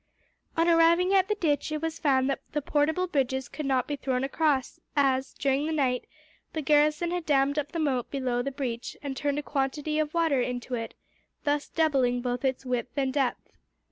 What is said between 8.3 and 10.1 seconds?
the breach and turned a quantity